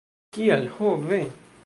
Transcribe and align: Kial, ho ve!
Kial, 0.37 0.65
ho 0.79 0.91
ve! 1.05 1.21